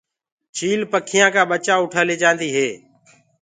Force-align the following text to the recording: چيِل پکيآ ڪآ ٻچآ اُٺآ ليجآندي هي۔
چيِل 0.55 0.81
پکيآ 0.91 1.27
ڪآ 1.33 1.43
ٻچآ 1.49 1.75
اُٺآ 1.81 2.01
ليجآندي 2.07 2.49
هي۔ 2.55 2.67